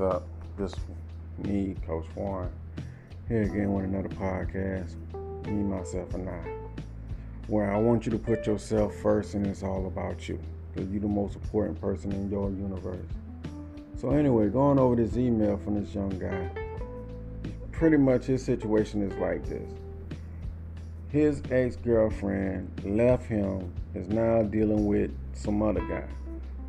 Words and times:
Up? 0.00 0.26
This 0.56 0.74
me, 1.38 1.76
Coach 1.86 2.06
Warren, 2.14 2.50
here 3.28 3.42
again 3.42 3.72
with 3.72 3.84
another 3.84 4.08
podcast, 4.08 4.94
Me, 5.46 5.62
Myself, 5.62 6.12
and 6.14 6.28
I, 6.28 6.42
where 7.46 7.72
I 7.72 7.78
want 7.78 8.04
you 8.06 8.12
to 8.12 8.18
put 8.18 8.46
yourself 8.46 8.94
first 8.96 9.34
and 9.34 9.46
it's 9.46 9.62
all 9.62 9.86
about 9.86 10.28
you, 10.28 10.38
because 10.74 10.90
you're 10.90 11.00
the 11.00 11.08
most 11.08 11.34
important 11.36 11.80
person 11.80 12.12
in 12.12 12.30
your 12.30 12.50
universe. 12.50 13.06
So 13.96 14.10
anyway, 14.10 14.48
going 14.48 14.78
over 14.78 14.96
this 14.96 15.16
email 15.16 15.56
from 15.58 15.82
this 15.82 15.94
young 15.94 16.10
guy, 16.10 16.50
pretty 17.72 17.96
much 17.96 18.24
his 18.24 18.44
situation 18.44 19.02
is 19.02 19.16
like 19.18 19.46
this. 19.48 19.70
His 21.08 21.42
ex-girlfriend 21.50 22.82
left 22.84 23.26
him, 23.26 23.72
is 23.94 24.08
now 24.08 24.42
dealing 24.42 24.86
with 24.86 25.10
some 25.34 25.62
other 25.62 25.80
guy. 25.80 26.04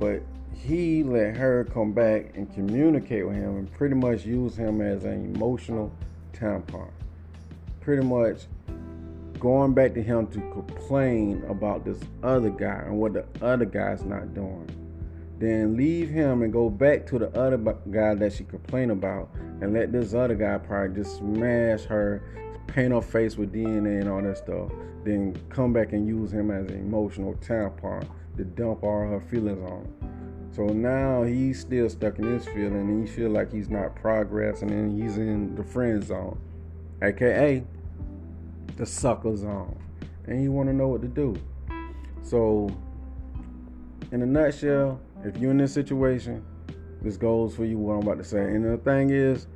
But 0.00 0.22
he 0.56 1.02
let 1.02 1.36
her 1.36 1.64
come 1.64 1.92
back 1.92 2.32
and 2.34 2.52
communicate 2.54 3.26
with 3.26 3.36
him 3.36 3.56
and 3.56 3.72
pretty 3.72 3.94
much 3.94 4.24
use 4.24 4.56
him 4.56 4.80
as 4.80 5.04
an 5.04 5.34
emotional 5.34 5.92
tampon. 6.32 6.90
Pretty 7.80 8.02
much 8.02 8.46
going 9.38 9.74
back 9.74 9.94
to 9.94 10.02
him 10.02 10.26
to 10.28 10.40
complain 10.52 11.44
about 11.48 11.84
this 11.84 11.98
other 12.22 12.50
guy 12.50 12.82
and 12.86 12.98
what 12.98 13.12
the 13.12 13.26
other 13.42 13.64
guy's 13.64 14.02
not 14.04 14.32
doing. 14.34 14.68
Then 15.38 15.76
leave 15.76 16.08
him 16.08 16.42
and 16.42 16.52
go 16.52 16.70
back 16.70 17.06
to 17.08 17.18
the 17.18 17.28
other 17.38 17.58
guy 17.90 18.14
that 18.14 18.32
she 18.32 18.44
complained 18.44 18.92
about 18.92 19.28
and 19.60 19.74
let 19.74 19.92
this 19.92 20.14
other 20.14 20.34
guy 20.34 20.58
probably 20.58 21.02
just 21.02 21.18
smash 21.18 21.82
her, 21.84 22.22
paint 22.66 22.92
her 22.92 23.02
face 23.02 23.36
with 23.36 23.52
DNA 23.52 24.00
and 24.00 24.08
all 24.08 24.22
that 24.22 24.38
stuff. 24.38 24.70
Then 25.04 25.36
come 25.50 25.72
back 25.72 25.92
and 25.92 26.06
use 26.06 26.32
him 26.32 26.50
as 26.50 26.70
an 26.70 26.78
emotional 26.78 27.34
tampon 27.34 28.06
to 28.36 28.44
dump 28.44 28.82
all 28.82 29.00
her 29.00 29.20
feelings 29.20 29.62
on. 29.70 30.23
So 30.54 30.66
now 30.68 31.24
he's 31.24 31.58
still 31.58 31.88
stuck 31.90 32.20
in 32.20 32.32
his 32.32 32.44
feeling 32.44 32.76
and 32.76 33.08
he 33.08 33.12
feel 33.12 33.30
like 33.30 33.52
he's 33.52 33.68
not 33.68 33.96
progressing 33.96 34.70
and 34.70 35.02
he's 35.02 35.16
in 35.16 35.56
the 35.56 35.64
friend 35.64 36.02
zone, 36.04 36.38
aka 37.02 37.64
the 38.76 38.86
sucker 38.86 39.36
zone, 39.36 39.76
and 40.26 40.40
he 40.40 40.48
want 40.48 40.68
to 40.68 40.72
know 40.72 40.86
what 40.86 41.02
to 41.02 41.08
do. 41.08 41.34
So, 42.22 42.70
in 44.12 44.22
a 44.22 44.26
nutshell, 44.26 45.00
if 45.24 45.36
you're 45.38 45.50
in 45.50 45.58
this 45.58 45.72
situation, 45.72 46.44
this 47.02 47.16
goes 47.16 47.56
for 47.56 47.64
you. 47.64 47.76
What 47.76 47.94
I'm 47.94 48.02
about 48.02 48.18
to 48.18 48.24
say, 48.24 48.40
and 48.40 48.64
the 48.64 48.78
thing 48.78 49.10
is, 49.10 49.48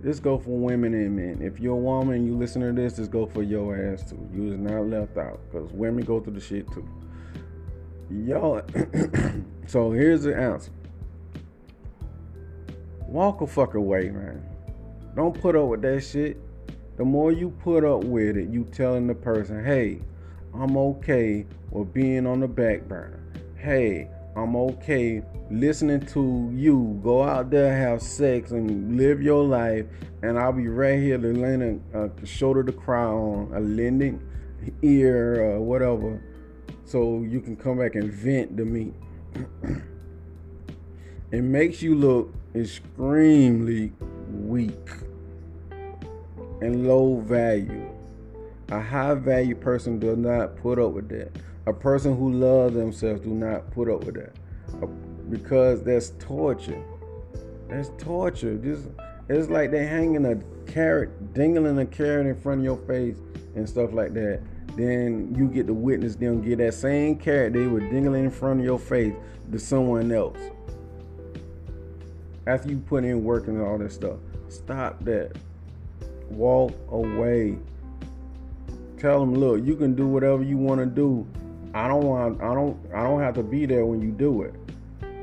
this 0.00 0.20
go 0.20 0.38
for 0.38 0.50
women 0.50 0.94
and 0.94 1.16
men. 1.16 1.42
If 1.42 1.58
you're 1.58 1.74
a 1.74 1.80
woman 1.80 2.14
and 2.14 2.26
you 2.26 2.36
listen 2.36 2.62
to 2.62 2.72
this, 2.72 2.94
this 2.94 3.08
go 3.08 3.26
for 3.26 3.42
your 3.42 3.92
ass 3.92 4.08
too. 4.08 4.28
You 4.32 4.52
is 4.52 4.58
not 4.60 4.86
left 4.86 5.16
out 5.16 5.40
because 5.50 5.72
women 5.72 6.04
go 6.04 6.20
through 6.20 6.34
the 6.34 6.40
shit 6.40 6.70
too. 6.72 6.88
Y'all, 8.10 8.60
so 9.66 9.90
here's 9.90 10.24
the 10.24 10.36
answer. 10.36 10.70
Walk 13.06 13.40
a 13.40 13.46
fuck 13.46 13.74
away, 13.74 14.10
man. 14.10 14.44
Don't 15.16 15.40
put 15.40 15.56
up 15.56 15.68
with 15.68 15.82
that 15.82 16.02
shit. 16.02 16.36
The 16.96 17.04
more 17.04 17.32
you 17.32 17.50
put 17.50 17.84
up 17.84 18.04
with 18.04 18.36
it, 18.36 18.50
you 18.50 18.64
telling 18.64 19.06
the 19.06 19.14
person, 19.14 19.64
hey, 19.64 20.00
I'm 20.52 20.76
okay 20.76 21.46
with 21.70 21.94
being 21.94 22.26
on 22.26 22.40
the 22.40 22.48
back 22.48 22.82
burner. 22.82 23.20
Hey, 23.56 24.10
I'm 24.36 24.54
okay 24.54 25.22
listening 25.50 26.00
to 26.06 26.50
you 26.54 27.00
go 27.02 27.22
out 27.22 27.50
there, 27.50 27.76
have 27.76 28.02
sex, 28.02 28.50
and 28.50 28.96
live 28.96 29.22
your 29.22 29.44
life, 29.44 29.86
and 30.22 30.38
I'll 30.38 30.52
be 30.52 30.68
right 30.68 30.98
here 30.98 31.18
to 31.18 31.32
lend 31.32 31.82
a, 31.94 32.26
shoulder 32.26 32.62
to 32.64 32.72
cry 32.72 33.04
on, 33.04 33.52
a 33.54 33.60
lending 33.60 34.20
ear, 34.82 35.42
or 35.42 35.60
whatever 35.60 36.20
so 36.84 37.22
you 37.22 37.40
can 37.40 37.56
come 37.56 37.78
back 37.78 37.94
and 37.94 38.12
vent 38.12 38.56
to 38.56 38.64
me. 38.64 38.92
it 41.30 41.42
makes 41.42 41.82
you 41.82 41.94
look 41.94 42.32
extremely 42.54 43.92
weak 44.30 44.90
and 46.60 46.86
low 46.86 47.16
value. 47.20 47.90
A 48.70 48.80
high 48.80 49.14
value 49.14 49.54
person 49.54 49.98
does 49.98 50.18
not 50.18 50.56
put 50.56 50.78
up 50.78 50.92
with 50.92 51.08
that. 51.10 51.32
A 51.66 51.72
person 51.72 52.16
who 52.16 52.32
loves 52.32 52.74
themselves 52.74 53.22
do 53.22 53.30
not 53.30 53.70
put 53.70 53.88
up 53.88 54.04
with 54.04 54.14
that 54.16 54.36
because 55.30 55.82
that's 55.82 56.10
torture. 56.18 56.82
That's 57.68 57.90
torture. 57.98 58.56
Just 58.58 58.88
it's 59.28 59.48
like 59.48 59.70
they 59.70 59.86
hanging 59.86 60.26
a 60.26 60.36
carrot, 60.70 61.32
dangling 61.32 61.78
a 61.78 61.86
carrot 61.86 62.26
in 62.26 62.36
front 62.36 62.60
of 62.60 62.64
your 62.64 62.76
face 62.76 63.16
and 63.54 63.66
stuff 63.68 63.92
like 63.92 64.12
that 64.14 64.42
then 64.76 65.34
you 65.36 65.48
get 65.48 65.66
to 65.66 65.74
witness 65.74 66.16
them 66.16 66.42
get 66.42 66.58
that 66.58 66.74
same 66.74 67.16
carrot 67.16 67.52
they 67.52 67.66
were 67.66 67.80
dingling 67.80 68.24
in 68.24 68.30
front 68.30 68.60
of 68.60 68.66
your 68.66 68.78
face 68.78 69.14
to 69.52 69.58
someone 69.58 70.10
else. 70.10 70.38
After 72.46 72.68
you 72.68 72.78
put 72.78 73.04
in 73.04 73.24
work 73.24 73.46
and 73.46 73.60
all 73.62 73.78
that 73.78 73.92
stuff, 73.92 74.18
stop 74.48 75.02
that. 75.04 75.36
Walk 76.28 76.72
away. 76.90 77.56
Tell 78.98 79.20
them, 79.20 79.34
look, 79.34 79.64
you 79.64 79.76
can 79.76 79.94
do 79.94 80.06
whatever 80.06 80.42
you 80.42 80.56
want 80.56 80.80
to 80.80 80.86
do. 80.86 81.26
I 81.74 81.88
don't 81.88 82.04
want. 82.04 82.40
I 82.42 82.54
don't. 82.54 82.78
I 82.94 83.02
don't 83.02 83.20
have 83.20 83.34
to 83.34 83.42
be 83.42 83.66
there 83.66 83.84
when 83.84 84.00
you 84.00 84.10
do 84.10 84.42
it. 84.42 84.54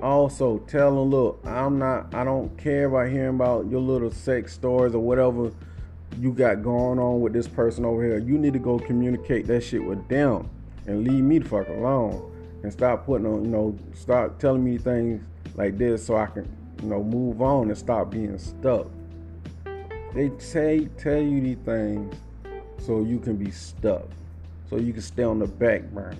Also, 0.01 0.57
tell 0.59 0.95
them, 0.95 1.09
look, 1.09 1.41
I'm 1.45 1.79
not. 1.79 2.13
I 2.13 2.23
don't 2.23 2.55
care 2.57 2.85
about 2.85 3.09
hearing 3.09 3.35
about 3.35 3.69
your 3.69 3.81
little 3.81 4.11
sex 4.11 4.53
stories 4.53 4.93
or 4.93 4.99
whatever 4.99 5.51
you 6.19 6.33
got 6.33 6.61
going 6.63 6.99
on 6.99 7.21
with 7.21 7.33
this 7.33 7.47
person 7.47 7.85
over 7.85 8.03
here. 8.03 8.17
You 8.17 8.37
need 8.37 8.53
to 8.53 8.59
go 8.59 8.79
communicate 8.79 9.47
that 9.47 9.61
shit 9.61 9.83
with 9.83 10.07
them 10.07 10.49
and 10.87 11.07
leave 11.07 11.23
me 11.23 11.39
the 11.39 11.47
fuck 11.47 11.67
alone. 11.69 12.27
And 12.63 12.71
stop 12.71 13.05
putting 13.05 13.25
on, 13.25 13.43
you 13.43 13.49
know, 13.49 13.77
stop 13.95 14.37
telling 14.37 14.63
me 14.63 14.77
things 14.77 15.23
like 15.55 15.77
this 15.77 16.05
so 16.05 16.15
I 16.15 16.27
can, 16.27 16.47
you 16.81 16.89
know, 16.89 17.03
move 17.03 17.41
on 17.41 17.69
and 17.69 17.77
stop 17.77 18.11
being 18.11 18.37
stuck. 18.37 18.87
They 20.13 20.31
say 20.37 20.89
tell 20.97 21.21
you 21.21 21.41
these 21.41 21.57
things 21.65 22.15
so 22.85 23.03
you 23.03 23.19
can 23.19 23.35
be 23.35 23.49
stuck. 23.49 24.03
So 24.69 24.77
you 24.77 24.93
can 24.93 25.01
stay 25.01 25.23
on 25.23 25.39
the 25.39 25.47
back 25.47 25.83
burner. 25.91 26.15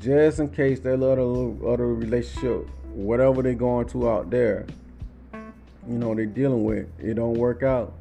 Just 0.00 0.38
in 0.38 0.48
case 0.48 0.80
that 0.80 0.94
other 0.94 1.22
little 1.22 1.58
other 1.70 1.94
relationship, 1.94 2.68
whatever 2.92 3.42
they're 3.42 3.54
going 3.54 3.86
to 3.88 4.08
out 4.08 4.30
there, 4.30 4.66
you 5.32 5.98
know, 5.98 6.14
they're 6.14 6.26
dealing 6.26 6.64
with, 6.64 6.88
it 6.98 7.14
don't 7.14 7.34
work 7.34 7.62
out 7.62 7.92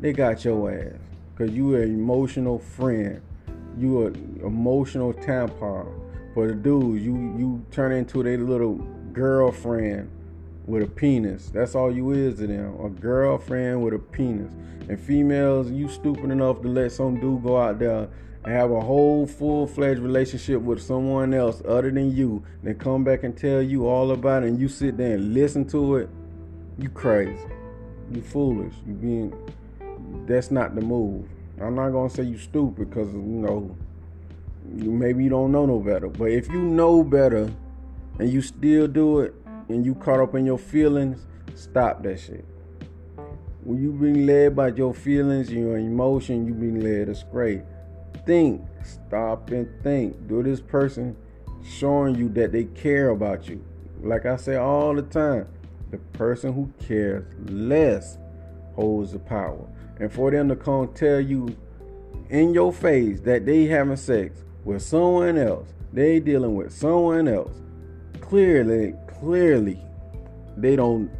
they 0.00 0.12
got 0.12 0.44
your 0.44 0.70
ass. 0.70 0.98
Cause 1.36 1.50
you 1.50 1.74
an 1.76 1.82
emotional 1.84 2.58
friend. 2.58 3.22
You 3.78 4.06
an 4.06 4.40
emotional 4.44 5.14
tampon. 5.14 5.86
For 6.34 6.48
the 6.48 6.54
dudes, 6.54 7.02
you 7.02 7.14
you 7.38 7.64
turn 7.70 7.92
into 7.92 8.22
their 8.22 8.38
little 8.38 8.74
girlfriend 9.12 10.10
with 10.66 10.82
a 10.82 10.86
penis. 10.86 11.50
That's 11.50 11.74
all 11.74 11.94
you 11.94 12.12
is 12.12 12.38
to 12.38 12.46
them. 12.46 12.78
A 12.84 12.88
girlfriend 12.88 13.82
with 13.82 13.94
a 13.94 13.98
penis. 13.98 14.52
And 14.88 14.98
females, 14.98 15.70
you 15.70 15.88
stupid 15.88 16.30
enough 16.30 16.62
to 16.62 16.68
let 16.68 16.92
some 16.92 17.20
dude 17.20 17.42
go 17.42 17.58
out 17.58 17.78
there 17.78 18.08
and 18.44 18.52
have 18.52 18.70
a 18.70 18.80
whole 18.80 19.26
full-fledged 19.26 20.00
relationship 20.00 20.60
with 20.62 20.80
someone 20.80 21.34
else 21.34 21.62
other 21.66 21.90
than 21.90 22.14
you, 22.16 22.42
then 22.62 22.74
come 22.76 23.04
back 23.04 23.22
and 23.22 23.36
tell 23.36 23.60
you 23.60 23.86
all 23.86 24.12
about 24.12 24.42
it 24.42 24.48
and 24.48 24.58
you 24.58 24.68
sit 24.68 24.96
there 24.96 25.14
and 25.14 25.34
listen 25.34 25.66
to 25.68 25.96
it, 25.96 26.08
you 26.78 26.88
crazy. 26.88 27.38
You 28.10 28.22
foolish. 28.22 28.74
You 28.86 28.94
being 28.94 29.52
that's 30.26 30.50
not 30.50 30.74
the 30.74 30.80
move. 30.80 31.28
I'm 31.60 31.74
not 31.74 31.90
gonna 31.90 32.10
say 32.10 32.22
you 32.22 32.38
stupid 32.38 32.90
because 32.90 33.12
you 33.12 33.20
know 33.20 33.76
you 34.76 34.90
maybe 34.90 35.24
you 35.24 35.30
don't 35.30 35.52
know 35.52 35.66
no 35.66 35.78
better. 35.78 36.08
But 36.08 36.30
if 36.30 36.48
you 36.48 36.62
know 36.62 37.02
better 37.02 37.50
and 38.18 38.32
you 38.32 38.40
still 38.42 38.86
do 38.86 39.20
it 39.20 39.34
and 39.68 39.84
you 39.84 39.94
caught 39.94 40.20
up 40.20 40.34
in 40.34 40.46
your 40.46 40.58
feelings, 40.58 41.26
stop 41.54 42.02
that 42.04 42.18
shit. 42.18 42.44
When 43.62 43.80
you 43.82 43.92
being 43.92 44.26
led 44.26 44.56
by 44.56 44.68
your 44.68 44.94
feelings, 44.94 45.50
and 45.50 45.58
your 45.58 45.76
emotion, 45.76 46.46
you 46.46 46.54
being 46.54 46.80
led 46.80 47.08
astray. 47.08 47.62
Think, 48.24 48.62
stop 48.82 49.50
and 49.50 49.68
think. 49.82 50.28
Do 50.28 50.42
this 50.42 50.60
person 50.60 51.16
showing 51.62 52.14
you 52.14 52.30
that 52.30 52.52
they 52.52 52.64
care 52.64 53.10
about 53.10 53.48
you? 53.48 53.62
Like 54.02 54.24
I 54.24 54.36
say 54.36 54.56
all 54.56 54.94
the 54.94 55.02
time, 55.02 55.46
the 55.90 55.98
person 55.98 56.54
who 56.54 56.72
cares 56.86 57.26
less 57.50 58.16
holds 58.74 59.12
the 59.12 59.18
power 59.18 59.66
and 60.00 60.10
for 60.12 60.30
them 60.30 60.48
to 60.48 60.56
come 60.56 60.88
tell 60.94 61.20
you 61.20 61.54
in 62.30 62.54
your 62.54 62.72
face 62.72 63.20
that 63.20 63.44
they 63.44 63.66
having 63.66 63.96
sex 63.96 64.42
with 64.64 64.82
someone 64.82 65.38
else, 65.38 65.68
They 65.92 66.20
dealing 66.20 66.54
with 66.54 66.72
someone 66.72 67.28
else. 67.28 67.54
Clearly, 68.20 68.94
clearly, 69.08 69.80
they 70.56 70.76
don't 70.76 71.10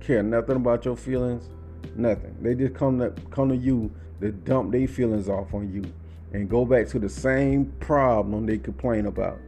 care 0.00 0.22
nothing 0.22 0.56
about 0.56 0.84
your 0.84 0.96
feelings, 0.96 1.48
nothing. 1.94 2.36
They 2.40 2.54
just 2.54 2.74
come 2.74 2.98
to 2.98 3.10
come 3.30 3.48
to 3.50 3.56
you 3.56 3.92
to 4.20 4.32
dump 4.32 4.72
their 4.72 4.88
feelings 4.88 5.28
off 5.28 5.54
on 5.54 5.72
you 5.72 5.84
and 6.32 6.48
go 6.48 6.64
back 6.64 6.88
to 6.88 6.98
the 6.98 7.08
same 7.08 7.72
problem 7.78 8.46
they 8.46 8.58
complain 8.58 9.06
about. 9.06 9.38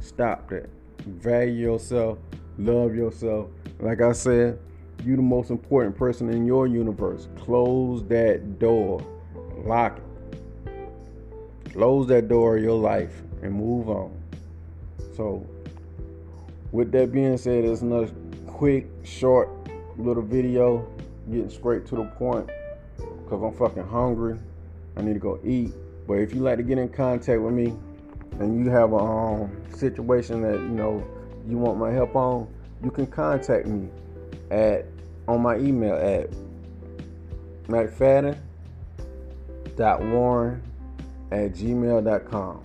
Stop 0.00 0.48
that. 0.50 0.70
Value 1.04 1.72
yourself, 1.72 2.18
love 2.56 2.94
yourself. 2.94 3.50
Like 3.80 4.00
I 4.00 4.12
said, 4.12 4.58
you 5.04 5.16
the 5.16 5.22
most 5.22 5.50
important 5.50 5.96
person 5.96 6.30
in 6.30 6.46
your 6.46 6.66
universe. 6.66 7.28
Close 7.36 8.04
that 8.08 8.58
door. 8.58 9.00
Lock 9.64 9.98
it. 9.98 11.72
Close 11.72 12.06
that 12.08 12.28
door 12.28 12.56
of 12.56 12.62
your 12.62 12.78
life 12.78 13.22
and 13.42 13.52
move 13.52 13.88
on. 13.88 14.16
So, 15.16 15.46
with 16.72 16.92
that 16.92 17.12
being 17.12 17.36
said, 17.36 17.64
it's 17.64 17.82
another 17.82 18.10
quick, 18.46 18.86
short 19.04 19.48
little 19.96 20.22
video, 20.22 20.86
getting 21.30 21.50
straight 21.50 21.86
to 21.86 21.96
the 21.96 22.04
point 22.04 22.48
because 22.96 23.42
I'm 23.42 23.52
fucking 23.54 23.86
hungry. 23.86 24.38
I 24.96 25.02
need 25.02 25.14
to 25.14 25.20
go 25.20 25.38
eat. 25.44 25.72
But 26.06 26.14
if 26.14 26.34
you 26.34 26.40
like 26.40 26.56
to 26.56 26.62
get 26.62 26.78
in 26.78 26.88
contact 26.88 27.40
with 27.40 27.52
me 27.52 27.76
and 28.40 28.64
you 28.64 28.70
have 28.70 28.92
a 28.92 28.96
um, 28.96 29.50
situation 29.74 30.40
that 30.42 30.54
you 30.54 30.68
know 30.68 31.06
you 31.46 31.58
want 31.58 31.78
my 31.78 31.90
help 31.90 32.16
on, 32.16 32.48
you 32.82 32.90
can 32.90 33.06
contact 33.06 33.66
me 33.66 33.88
at 34.50 34.86
on 35.26 35.42
my 35.42 35.56
email 35.56 35.94
at 35.94 36.30
mcfadden.warren 37.68 40.62
at 41.30 41.52
gmail.com. 41.52 42.62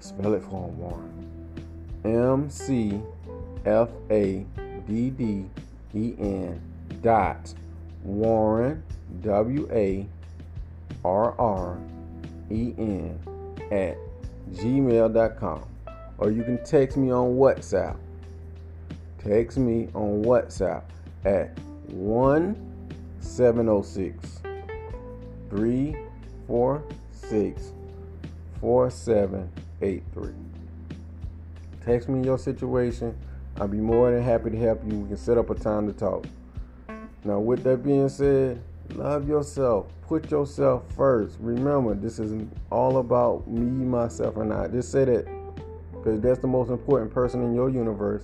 Spell 0.00 0.34
it 0.34 0.42
for 0.42 0.68
him, 0.68 0.78
Warren. 0.78 1.12
M 2.04 2.50
C 2.50 3.00
F 3.64 3.88
A 4.10 4.44
D 4.86 5.08
D 5.10 5.46
E 5.94 6.14
N 6.18 6.60
dot 7.02 7.54
Warren 8.04 8.82
W 9.22 9.68
A 9.72 10.06
R 11.04 11.34
R 11.38 11.78
E 12.50 12.74
N 12.78 13.18
at 13.72 13.96
gmail.com. 14.52 15.64
Or 16.18 16.30
you 16.30 16.44
can 16.44 16.62
text 16.64 16.96
me 16.96 17.12
on 17.12 17.34
WhatsApp. 17.34 17.96
Text 19.18 19.58
me 19.58 19.88
on 19.94 20.24
WhatsApp 20.24 20.84
at 21.26 21.58
1 21.88 22.56
706 23.20 24.40
346 25.50 27.72
4783. 28.60 30.32
Text 31.84 32.08
me 32.08 32.24
your 32.24 32.38
situation. 32.38 33.14
I'll 33.60 33.68
be 33.68 33.76
more 33.78 34.12
than 34.12 34.22
happy 34.22 34.50
to 34.50 34.56
help 34.56 34.82
you. 34.86 34.98
We 34.98 35.08
can 35.08 35.16
set 35.16 35.38
up 35.38 35.50
a 35.50 35.54
time 35.54 35.88
to 35.88 35.92
talk. 35.92 36.26
Now, 37.24 37.40
with 37.40 37.64
that 37.64 37.82
being 37.82 38.08
said, 38.08 38.62
love 38.94 39.28
yourself. 39.28 39.88
Put 40.02 40.30
yourself 40.30 40.84
first. 40.94 41.36
Remember, 41.40 41.94
this 41.94 42.20
is 42.20 42.46
all 42.70 42.98
about 42.98 43.48
me, 43.48 43.84
myself, 43.84 44.36
and 44.36 44.52
I. 44.52 44.68
Just 44.68 44.92
say 44.92 45.04
that 45.04 45.26
because 45.92 46.20
that's 46.20 46.38
the 46.38 46.46
most 46.46 46.70
important 46.70 47.12
person 47.12 47.42
in 47.42 47.52
your 47.54 47.68
universe. 47.68 48.22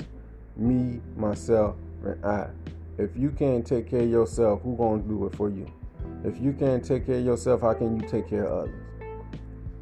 Me, 0.57 1.01
myself, 1.17 1.75
and 2.05 2.25
I. 2.25 2.47
If 2.99 3.17
you 3.17 3.31
can't 3.31 3.67
take 3.67 3.91
care 3.91 4.03
of 4.03 4.11
yourself, 4.11 4.63
who 4.63 4.77
gonna 4.77 5.03
do 5.03 5.27
it 5.27 5.35
for 5.35 5.49
you? 5.49 5.67
If 6.25 6.41
you 6.41 6.53
can't 6.53 6.85
take 6.85 7.07
care 7.07 7.19
of 7.19 7.25
yourself, 7.25 7.63
how 7.63 7.75
can 7.75 7.99
you 7.99 8.07
take 8.07 8.29
care 8.29 8.45
of 8.45 8.69
others? 8.69 8.75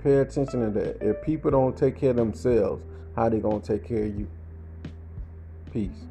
Pay 0.03 0.19
attention 0.19 0.61
to 0.61 0.71
that. 0.81 1.03
If 1.03 1.23
people 1.23 1.51
don't 1.51 1.77
take 1.77 1.99
care 1.99 2.11
of 2.11 2.17
themselves, 2.17 2.83
how 3.17 3.29
they 3.29 3.41
gonna 3.41 3.61
take 3.61 3.85
care 3.85 4.05
of 4.05 4.19
you? 4.19 4.29
Peace. 5.73 6.07